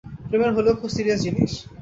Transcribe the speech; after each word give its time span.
প্রেমের 0.27 0.51
হলেও 0.57 0.79
খুব 0.79 0.89
সিরিয়াস 0.95 1.19
জিনিস। 1.25 1.51